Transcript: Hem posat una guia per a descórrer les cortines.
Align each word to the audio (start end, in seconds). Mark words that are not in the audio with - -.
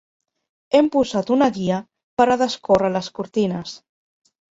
Hem 0.77 0.87
posat 0.95 1.27
una 1.35 1.49
guia 1.57 1.77
per 2.21 2.27
a 2.29 2.37
descórrer 2.43 2.89
les 2.95 3.11
cortines. 3.21 3.75